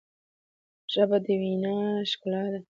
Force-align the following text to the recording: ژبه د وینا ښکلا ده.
ژبه 0.93 1.17
د 1.25 1.27
وینا 1.41 1.75
ښکلا 2.09 2.43
ده. 2.53 2.59